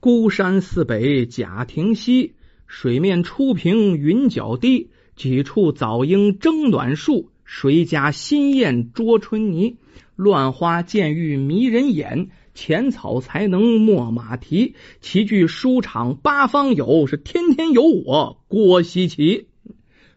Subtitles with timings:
[0.00, 2.32] 孤山寺北贾亭西，
[2.66, 4.88] 水面初平云脚低。
[5.14, 9.76] 几处早莺争暖树，谁家新燕啄春泥？
[10.16, 14.74] 乱花渐欲迷人眼，浅草才能没马蹄。
[15.02, 19.48] 齐聚书场八方有，是天天有我郭西奇。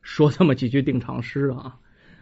[0.02, 1.76] 说这么几句定场诗啊，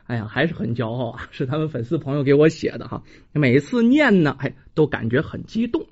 [0.08, 1.30] 哎呀，还是很骄傲啊！
[1.30, 3.04] 是他们粉丝朋友给我写的哈，
[3.34, 5.86] 每次念呢，哎，都感觉很激动。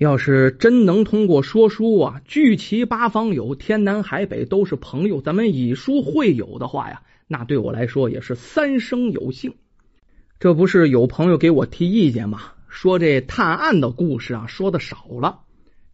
[0.00, 9.56] 要是真能通过说书啊，聚齐八方友，天南海北都是朋友，咱们以书会友的话呀，那对我来说也是三生有幸。
[10.38, 12.54] 这不是有朋友给我提意见吗？
[12.66, 15.40] 说这探案的故事啊，说的少了。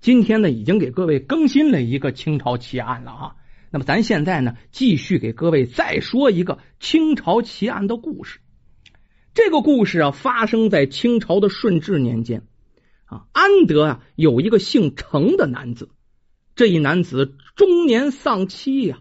[0.00, 3.34] 今天呢，已经给各位更新了一个清朝奇案了啊。
[3.72, 8.38] 那么咱现在呢，继续给各位再说一个清朝奇案的故事。
[9.34, 12.44] 这个故事啊，发生在清朝的顺治年间。
[13.06, 15.88] 啊，安德啊，有一个姓程的男子。
[16.54, 19.00] 这一男子中年丧妻呀，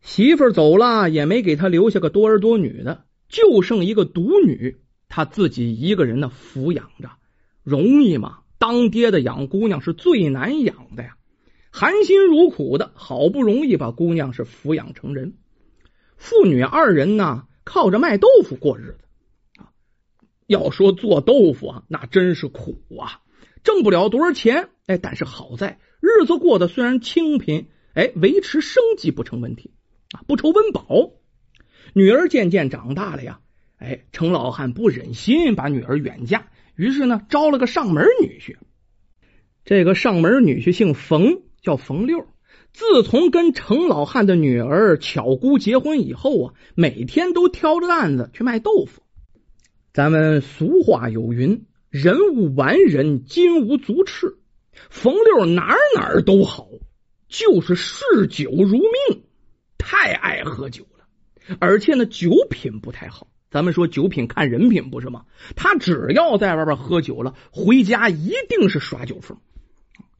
[0.00, 4.78] 媳妇走了，也没给他留下个多儿多女的，就剩一个独女，
[5.08, 7.10] 他自己一个人呢抚养着，
[7.62, 8.40] 容易吗？
[8.58, 11.16] 当爹的养姑娘是最难养的呀，
[11.70, 15.34] 含辛茹苦的，好不容易把姑娘是抚养成人。
[16.16, 19.04] 父女二人呢，靠着卖豆腐过日子
[19.58, 19.68] 啊。
[20.46, 23.20] 要说做豆腐啊，那真是苦啊。
[23.64, 29.72] 挣不了多少钱，哎，但是好在日子过得虽然清贫，哎，维持生计不成问题
[30.12, 31.10] 啊，不愁温饱。
[31.94, 33.40] 女儿渐渐长大了呀，
[33.78, 38.56] 哎，程老汉不忍心把女儿远嫁，于是呢，招了个上门女婿。
[39.64, 42.26] 这个上门女婿姓冯，叫冯六。
[42.72, 49.00] 自从跟程老汉的女儿巧姑结婚以后啊，每天都挑着担子去卖豆腐。
[49.92, 51.64] 咱们俗话有云。
[51.94, 54.38] 人无完人，金无足赤。
[54.90, 56.66] 冯六哪哪都好，
[57.28, 59.22] 就是嗜酒如命，
[59.78, 61.06] 太爱喝酒了。
[61.60, 63.28] 而且呢，酒品不太好。
[63.48, 65.26] 咱们说酒品看人品不是吗？
[65.54, 69.38] 他只要在外边喝酒了，回家一定是耍酒疯。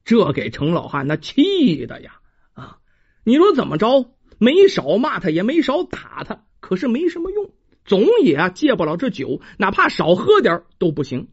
[0.04, 2.20] 这给程老汉那气的呀！
[2.52, 2.78] 啊，
[3.24, 4.12] 你说怎么着？
[4.38, 7.50] 没少骂他，也没少打他，可是没什么用，
[7.84, 11.26] 总也啊戒不了这酒，哪怕少喝点都不行。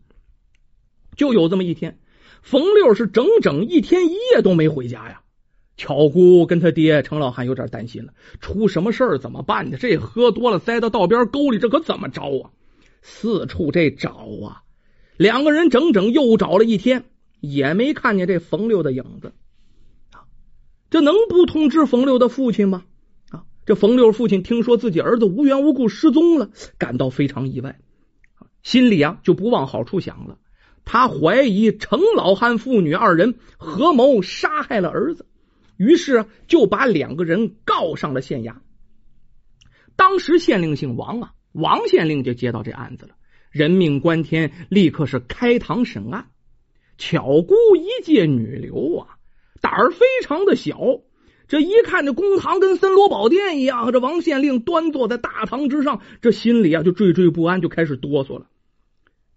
[1.16, 2.00] 就有这么一天，
[2.42, 5.22] 冯六是整整一天一夜都没回家呀。
[5.78, 9.78] 巧姑跟他爹程老汉有点担心了，出什么事儿怎么办呢？
[9.80, 12.52] 这喝多了栽到道边沟里，这可怎么着啊？
[13.02, 14.62] 四处这找啊，
[15.18, 17.06] 两个人整整又找了一天，
[17.40, 19.34] 也没看见这冯六的影子。
[20.12, 20.30] 啊，
[20.92, 22.84] 这能不通知冯六的父亲吗？
[23.32, 27.80] 啊，这冯六父亲听说自己儿子无缘无故失踪了，感到非常意外，
[28.62, 30.38] 心里啊就不往好处想了。
[30.86, 35.26] 他怀疑程老汉父女二人合谋杀害了儿子，
[35.78, 38.56] 于是就把两个人告上了县衙。
[39.96, 43.12] 当时县令姓王啊，王县令就接到这案子了，
[43.52, 46.28] 人命关天，立刻是开堂审案。
[46.98, 49.18] 巧姑一介女流啊，
[49.62, 50.80] 胆儿非常的小，
[51.48, 58.48] 这一看这公堂跟森罗宝殿一样，这王县令端坐在大堂之上，这心里啊就惴惴不安，就开始哆嗦了。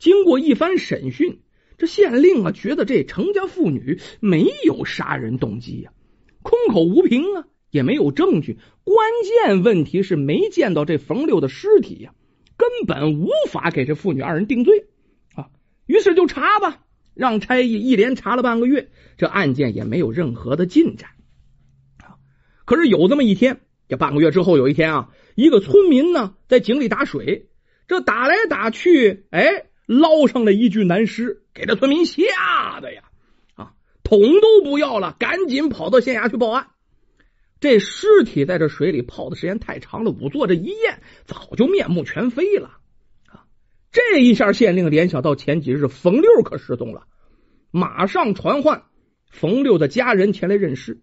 [0.05, 1.41] 经过一番审讯，
[1.79, 5.93] 这县令啊觉得这程家妇女没有杀人动机呀，
[6.43, 8.59] 空口无凭啊，也没有证据。
[8.85, 9.09] 关
[9.47, 12.13] 键问题是没见到这冯六的尸体呀，
[12.59, 14.89] 根本无法给这父女二人定罪
[15.35, 15.49] 啊。
[15.87, 16.85] 于是就查吧，
[17.15, 21.13] 让差役一连查了半个月，这案件也没有任何的进展
[21.97, 22.21] 啊。
[22.67, 27.49] 可是有这么一天，这半个月之后有一天啊，一个村民呢在井里打水，
[27.89, 29.65] 这打来打去，哎。
[29.87, 33.03] 捞上了一具男尸，给这村民吓得呀，
[33.55, 33.73] 啊，
[34.03, 36.69] 桶都不要了，赶紧跑到县衙去报案。
[37.61, 42.79] 这尸体在这水里泡的时间太长了，仵作这一验，早就面目全非了。
[43.27, 43.45] 啊，
[43.93, 47.07] 这一下县令联想到前几日冯六可失踪了，
[47.71, 48.85] 马上传唤
[49.31, 51.01] 冯六的家人前来认尸。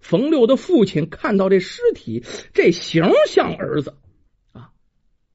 [0.00, 3.94] 冯六的父亲看到这尸体，这形像儿子。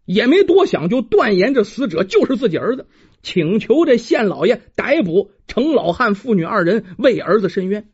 [0.06, 2.88] 也没多想，就断言这死者就是自己儿子，
[3.22, 7.90] 请求这县老爷逮捕程老汉父女二人，为儿子伸冤。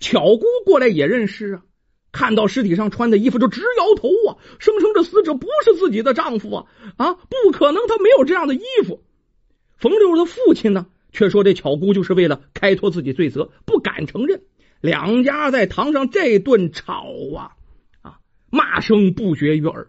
[0.00, 1.62] 巧姑过来也认尸啊，
[2.10, 9.02] 看到尸体上穿的衣服就直摇头啊，声称这死者不是自己的丈夫啊啊，不可能，他没有这样的衣服。
[9.76, 14.42] 冯六的父亲呢，却说这巧姑就是为了开脱自己罪责，不敢承认。
[14.80, 17.06] 两家在堂上这顿吵
[17.36, 17.54] 啊
[18.00, 18.18] 啊，
[18.50, 19.86] 骂声不绝于耳。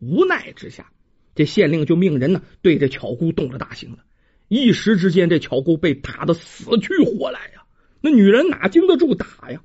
[0.00, 0.90] 无奈之下，
[1.34, 3.98] 这县令就命人呢对这巧姑动了大刑了。
[4.48, 7.64] 一时之间，这巧姑被打得死去活来呀！
[8.00, 9.60] 那女人哪经得住打呀？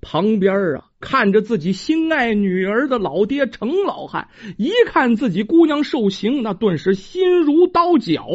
[0.00, 8.26] 旁边啊，看着自己心爱女儿的老爹程老汉，一看自己姑娘受刑，那顿时心如刀绞。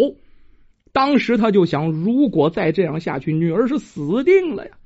[0.93, 4.77] 当时他就想，如果再这样下去，女儿是死定了呀！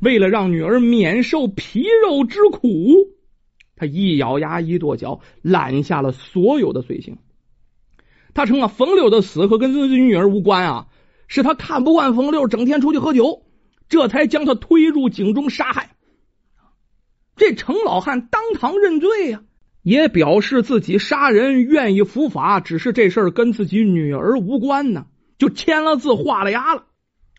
[0.00, 2.68] 为了让女儿免受皮肉之苦，
[3.76, 7.18] 他一咬牙，一跺脚，揽下了所有的罪行。
[8.34, 10.86] 他称啊，冯六的死和跟自己女儿无关啊，
[11.28, 13.42] 是他看不惯冯六整天出去喝酒，
[13.88, 15.90] 这才将他推入井中杀害。
[17.36, 19.42] 这程老汉当堂认罪呀，
[19.82, 25.06] 也表示自己杀人愿意伏法，只是这事儿跟自己女儿无关呢，
[25.36, 26.86] 就签了字画了押了。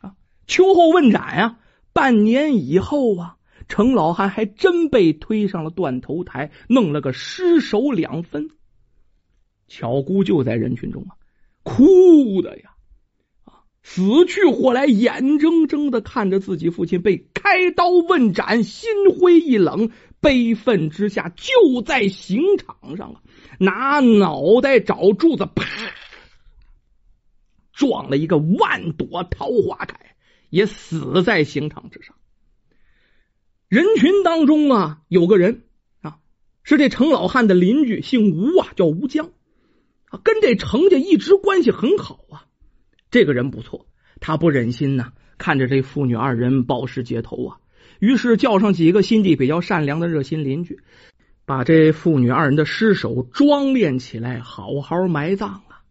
[0.01, 0.13] 啊，
[0.45, 1.57] 秋后问斩呀，
[1.93, 3.36] 半年以后啊，
[3.67, 8.49] 程老汉还真被推上了断头台，弄了个尸首两分。
[9.67, 11.15] 巧姑就在人群中啊，
[11.63, 12.71] 哭的呀，
[13.43, 19.91] 啊，死去活来，眼睁睁的看着自己父亲被开刀问斩，心灰意冷，
[20.21, 23.21] 悲愤之下就在刑场上啊，
[23.59, 25.65] 拿脑袋找柱子，啪，
[27.73, 30.15] 撞了一个万朵桃花开，
[30.49, 32.15] 也死在刑场之上。
[33.69, 35.63] 人群当中啊，有个人
[36.01, 36.19] 啊，
[36.63, 39.31] 是这程老汉的邻居，姓吴啊，叫吴江。
[40.23, 42.45] 跟这程家一直关系很好啊。
[43.11, 43.85] 这个人不错，
[44.21, 47.57] 他不忍心呐，看着这父女二人暴尸街头啊，
[47.99, 50.79] 于是叫上几个心地比较善良的热心邻居，
[51.45, 55.81] 把这父女二人的尸首装殓起来，好好埋葬了。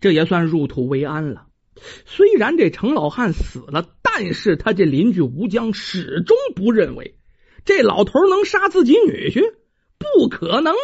[0.00, 1.48] 这也算入土为安了。
[2.06, 3.86] 虽然这程老汉死了，
[4.22, 7.16] 但是他这邻居吴江始终不认为
[7.64, 9.54] 这老头能杀自己女婿，
[9.96, 10.74] 不可能。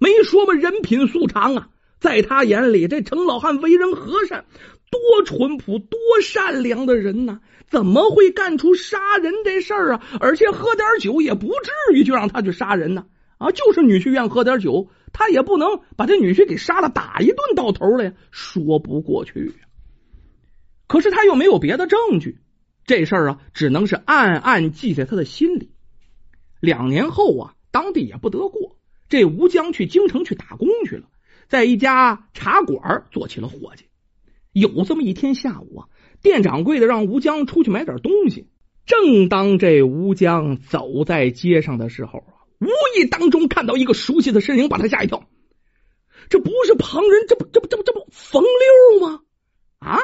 [0.00, 1.68] 没说嘛，人品素常啊。
[2.00, 4.46] 在他眼里，这程老汉为人和善，
[4.90, 7.38] 多淳朴、多善良的人呢？
[7.68, 10.04] 怎么会干出杀人这事儿啊？
[10.18, 13.06] 而且喝点酒也不至于就让他去杀人呢？
[13.38, 19.54] 啊，就是女婿愿喝点酒，他也不能把这女婿给杀了，打一顿到头了呀，说不过去。
[20.88, 22.38] 可是他又没有别的证据，
[22.88, 25.70] 这事儿啊，只能是暗暗记在他的心里。
[26.58, 28.78] 两年后啊，当地也不得过，
[29.10, 31.08] 这吴江去京城去打工去了。
[31.48, 33.84] 在一家茶馆做起了伙计。
[34.52, 35.88] 有这么一天下午啊，
[36.22, 38.48] 店掌柜的让吴江出去买点东西。
[38.86, 45.28] 正当这吴江走在街上的时候啊，无意当中看到一个熟悉的身影，把他吓一跳。
[46.30, 49.20] 这不是旁人，这不这不这不这不冯六吗？
[49.78, 49.98] 啊！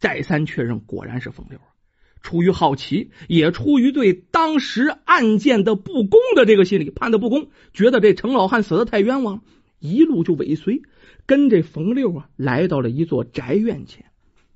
[0.00, 1.77] 再三确认，果然是冯六啊。
[2.22, 9.42] 出于好奇，也出于对当时案件的不公的这个心理，判的不公，觉得这程老汉死的太冤枉。
[9.80, 10.82] 一路就尾随，
[11.24, 14.06] 跟这冯六啊，来到了一座宅院前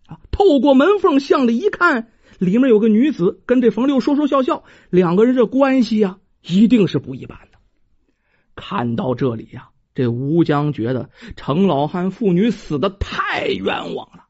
[0.06, 0.18] 啊。
[0.32, 7.58] 透过门缝向里一看，里面有个女子跟这冯六说说笑笑，两个人这关系呀，一定是不一般的。
[8.56, 14.24] 看到这里呀，这吴江觉得程老汉父女死的太冤枉了。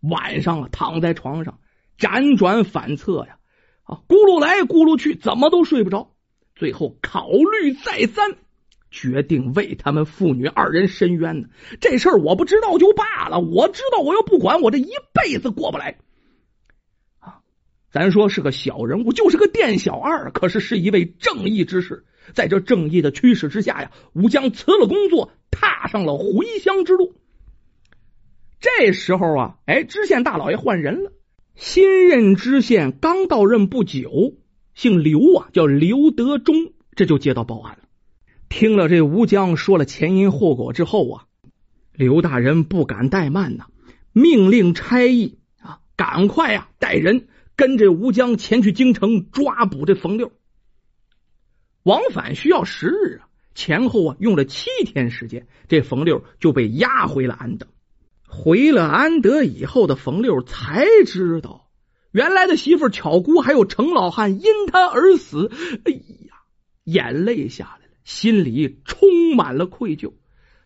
[0.00, 1.58] 晚上啊，躺在床上
[2.00, 3.36] 辗转反侧呀，
[3.84, 6.14] 啊，咕噜来咕噜去，怎么都睡不着。
[6.56, 8.36] 最后考虑再三。
[8.90, 11.48] 决定为他们父女二人伸冤呢。
[11.80, 15.98] 这事儿我不知道就罢了，我知道我又不管，我这一辈子过不来。
[17.20, 17.38] 啊，
[17.92, 22.04] 咱说是个小人物，就是个店小二，可是是一位正义之士。
[22.34, 27.14] 在这正义的驱使之下呀，吴江辞了工作，踏上了回乡之路。
[28.58, 31.12] 这时候啊，哎，知县大老爷换人了，
[31.60, 34.32] 新任知县刚到任不久，
[34.72, 37.84] 姓刘啊，叫刘德忠，这就接到报案了。
[38.48, 41.26] 听了这吴江说了前因后果之后啊，
[41.92, 43.66] 刘大人不敢怠慢呐，
[44.14, 50.32] 命令差役啊，赶快啊带人跟这吴江前去京城抓捕这冯六。
[51.82, 57.66] 往返需要十日啊，前后啊用了七天时间，这冯六就被押回了安德。
[58.32, 61.68] 回了安德以后的冯六才知道，
[62.12, 65.50] 原来的媳妇巧姑还有程老汉因他而死。
[65.84, 66.36] 哎呀，
[66.84, 67.92] 眼泪下来了。
[68.04, 70.14] 心里充满了愧疚，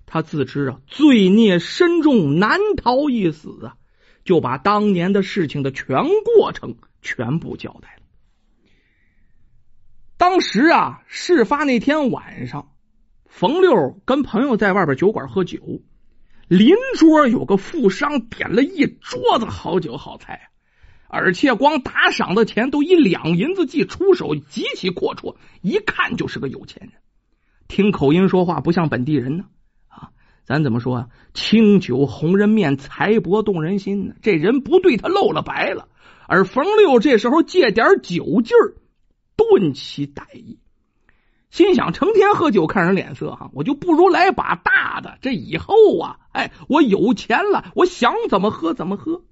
[0.06, 3.76] 他自知啊罪孽深重，难逃一死啊，
[4.24, 6.04] 就把当年的事情的全
[6.36, 8.02] 过程全部交代了。
[10.16, 12.72] 当时啊，事发那天晚上，
[13.26, 15.82] 冯六跟朋友在外边酒馆喝酒，
[16.48, 20.50] 邻桌有个富商点了一桌子好酒好菜，
[21.08, 27.00] 而且光打赏的钱都以两银子计出手，极其阔绰，一看就是个有钱人。
[27.66, 29.44] 听口音说话不像本地人呢，
[29.88, 30.10] 啊，
[30.44, 31.08] 咱怎么说啊？
[31.32, 34.14] 清酒红人面，财帛动人心呢。
[34.20, 35.88] 这人不对他露了白了。
[36.26, 38.76] 而冯六这时候借点酒劲儿，
[39.36, 40.58] 顿起歹意，
[41.54, 45.18] 心想：成天喝酒看人脸色哈，我就不如来把大的。
[45.22, 49.22] 这以后啊，哎，我有钱了，我想怎么喝怎么喝。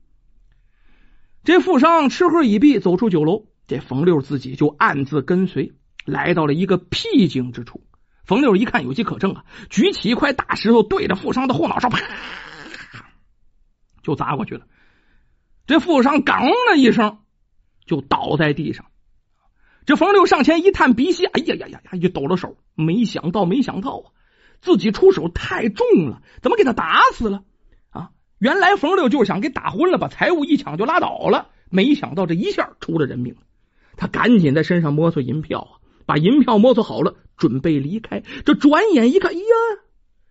[1.43, 5.73] 这富商吃喝已毕，走出酒楼，这冯六自己就暗自跟随，
[6.05, 7.83] 来到了一个僻静之处。
[8.25, 11.99] 冯六一看有机可乘啊，举起一块大石头，对着富商的后脑勺啪
[14.05, 14.65] 就砸过去了。
[15.67, 17.19] 这富商“刚”的一声
[17.85, 18.87] 就倒在地上。
[19.87, 22.57] 这冯六上前一探鼻息，哎呀呀呀呀，就抖了手。
[22.75, 24.05] 没想到，没想到啊，
[24.61, 27.43] 自己出手太重了，怎么给他打死了
[27.91, 28.11] 啊？
[28.39, 31.49] 原来冯六就是想给打昏了，把财物一抢就拉倒了。
[31.71, 33.37] 没想到这一下出了人命。
[33.97, 35.83] 他赶紧在身上摸索银票啊。
[36.05, 38.25] 把银票摸索好了，准备离开。
[38.45, 39.43] 这转眼一看，哎呀，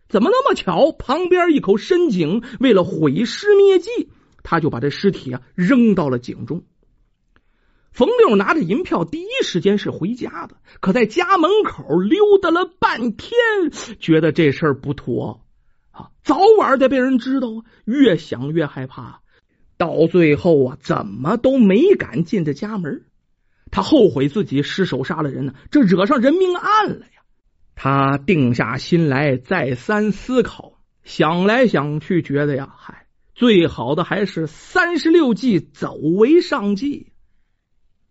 [0.10, 0.91] 怎么那么巧？
[0.91, 4.10] 旁边一口深井，为了毁尸灭迹，
[4.43, 6.63] 他就把这尸体啊扔到了井中。
[7.91, 10.55] 冯六拿着银票，第一时间是回家的。
[10.79, 13.31] 可在家门口溜达了半天，
[14.00, 15.43] 觉得这事儿不妥
[15.91, 17.60] 啊，早晚得被人知道啊。
[17.86, 19.19] 越想越害怕，
[19.77, 23.03] 到最后啊，怎么都没敢进这家门。
[23.71, 27.21] 他后悔自己失手杀了人呢，这惹上人命案了呀！
[27.75, 37.11] 他定下心来，再三思考，想来想去，觉得呀，嗨，最好的还是三十六计，走为上计。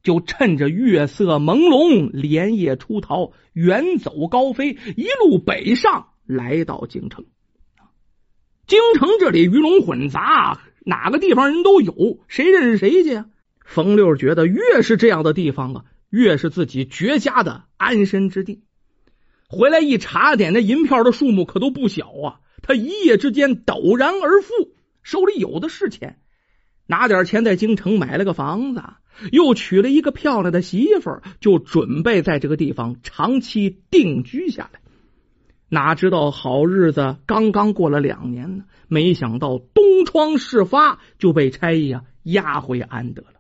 [0.03, 7.25] 就趁着月色朦胧，连夜出逃，远走高飞，一路北上，来到京城。
[8.67, 13.27] 京城这里鱼龙混杂，哪个地方人都有，谁认识谁去呀？
[13.65, 18.63] 冯六觉得，越是这样的地方啊，越是自己绝佳的安身之地。
[19.49, 22.41] 回来一查点，那银票的数目可都不小啊！
[22.63, 24.53] 他一夜之间陡然而富，
[25.03, 26.20] 手里有的是钱，
[26.91, 28.83] 拿点钱在京城买了个房子，
[29.31, 34.81] 又娶了一个漂亮的媳妇，就准备在这个地方长期定居下来。
[35.69, 43.35] 哪知道好日子刚刚过了两年呢，没想到东窗事发，就被差役啊押回安德了。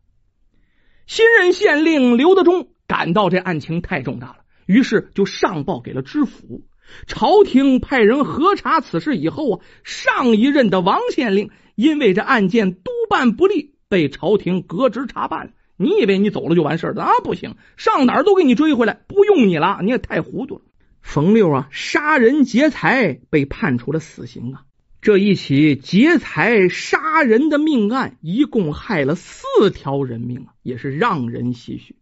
[1.08, 6.62] 新任县令刘德忠感到这案情太重大了，于是就上报给了知府。
[7.06, 15.54] 朝廷派人核查此事以后啊，上一任的王县令因为这案件督办不力，被朝廷革职查办。
[15.78, 17.10] 你以为你走了就完事了啊？
[17.24, 19.80] 不行，上哪儿都给你追回来，不用你了。
[19.82, 20.60] 你也太糊涂了。
[21.00, 24.64] 冯六啊，杀人劫财，被判处了死刑啊。
[25.00, 31.96] 这一起劫财杀人的命案，一共害了四条人命啊，也是让人唏嘘。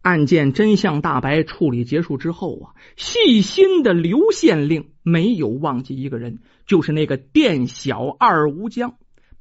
[0.00, 2.66] 案件真相大白，处理结束之后啊，
[2.96, 8.94] 细心的刘县令没有忘记一个人，就是那个店小二吴江。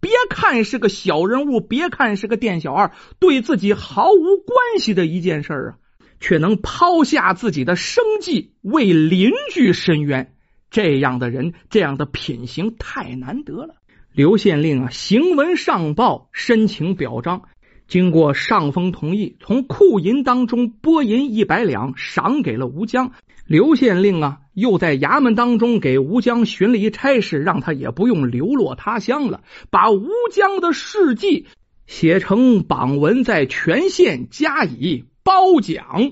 [0.07, 5.75] 别看是个小人物，别看是个店小二，对自己毫无关系的一件事啊，
[6.21, 10.33] 却能抛下自己的生计为邻居伸冤。
[10.71, 13.75] 这样的人，这样的品行太难得了。
[14.13, 17.41] 刘县令啊，行文上报，申请表彰，
[17.89, 23.11] 经过上峰同意，从库银当中拨银一百两，赏给了吴江。
[23.47, 31.47] 刘县令啊，又在衙门当中给吴江寻了一差事，让他也不用流落他乡了，把吴江的事迹
[31.85, 36.11] 写成榜文，在全县加以褒奖。